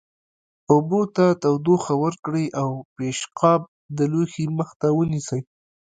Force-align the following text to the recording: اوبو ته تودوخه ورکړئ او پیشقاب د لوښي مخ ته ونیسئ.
اوبو 0.71 1.01
ته 1.15 1.25
تودوخه 1.41 1.93
ورکړئ 2.03 2.45
او 2.61 2.69
پیشقاب 2.95 3.61
د 3.97 3.99
لوښي 4.11 4.45
مخ 4.57 4.69
ته 4.81 4.87
ونیسئ. 4.97 5.41